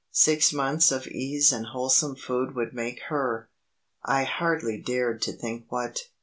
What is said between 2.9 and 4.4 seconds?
her I